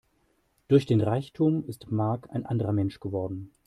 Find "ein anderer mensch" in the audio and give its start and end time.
2.31-2.99